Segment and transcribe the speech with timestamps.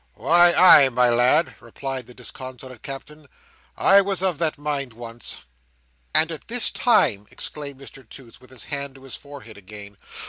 [0.15, 3.27] "Why, ay, my lad," replied the disconsolate Captain;
[3.77, 5.41] "I was of that mind once."
[6.11, 9.97] "And at this time!" exclaimed Mr Toots, with his hand to his forehead again.